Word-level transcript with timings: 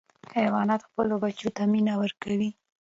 حیوانات 0.37 0.81
خپلو 0.89 1.13
بچیو 1.23 1.55
ته 1.55 1.63
مینه 1.71 1.93
ورکوي. 2.01 2.49